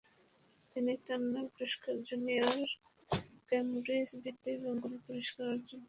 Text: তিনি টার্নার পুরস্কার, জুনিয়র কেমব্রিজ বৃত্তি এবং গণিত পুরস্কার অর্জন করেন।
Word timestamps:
তিনি 0.71 0.91
টার্নার 1.05 1.47
পুরস্কার, 1.53 1.93
জুনিয়র 2.07 2.59
কেমব্রিজ 3.49 4.09
বৃত্তি 4.21 4.49
এবং 4.57 4.73
গণিত 4.83 5.01
পুরস্কার 5.07 5.43
অর্জন 5.47 5.67
করেন। 5.67 5.79